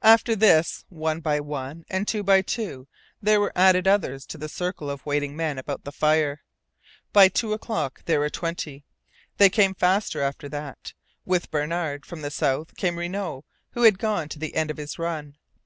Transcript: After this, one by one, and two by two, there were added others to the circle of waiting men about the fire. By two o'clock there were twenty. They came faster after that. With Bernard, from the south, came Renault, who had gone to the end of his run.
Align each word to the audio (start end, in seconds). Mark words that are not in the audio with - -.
After 0.00 0.34
this, 0.34 0.86
one 0.88 1.20
by 1.20 1.38
one, 1.38 1.84
and 1.90 2.08
two 2.08 2.22
by 2.22 2.40
two, 2.40 2.88
there 3.20 3.38
were 3.38 3.52
added 3.54 3.86
others 3.86 4.24
to 4.28 4.38
the 4.38 4.48
circle 4.48 4.88
of 4.88 5.04
waiting 5.04 5.36
men 5.36 5.58
about 5.58 5.84
the 5.84 5.92
fire. 5.92 6.40
By 7.12 7.28
two 7.28 7.52
o'clock 7.52 8.02
there 8.06 8.20
were 8.20 8.30
twenty. 8.30 8.86
They 9.36 9.50
came 9.50 9.74
faster 9.74 10.22
after 10.22 10.48
that. 10.48 10.94
With 11.26 11.50
Bernard, 11.50 12.06
from 12.06 12.22
the 12.22 12.30
south, 12.30 12.74
came 12.78 12.98
Renault, 12.98 13.44
who 13.72 13.82
had 13.82 13.98
gone 13.98 14.30
to 14.30 14.38
the 14.38 14.54
end 14.54 14.70
of 14.70 14.78
his 14.78 14.98
run. 14.98 15.36